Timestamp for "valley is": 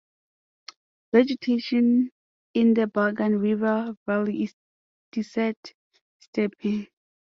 4.07-4.55